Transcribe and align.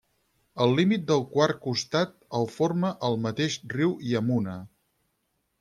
El 0.63 0.71
límit 0.79 1.03
del 1.11 1.21
quart 1.33 1.59
costat 1.67 2.17
el 2.41 2.49
forma 2.55 2.93
el 3.11 3.21
mateix 3.27 3.61
riu 3.77 3.97
Yamuna. 4.15 4.61